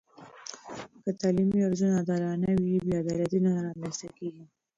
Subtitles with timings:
[1.03, 4.43] که تعلیمي ارزونه عادلانه وي، بې عدالتي نه رامنځته کېږي.